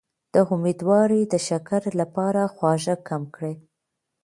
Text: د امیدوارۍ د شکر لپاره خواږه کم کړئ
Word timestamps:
د 0.33 0.35
امیدوارۍ 0.53 1.21
د 1.33 1.35
شکر 1.47 1.81
لپاره 2.01 2.41
خواږه 2.53 2.95
کم 3.07 3.23
کړئ 3.35 3.55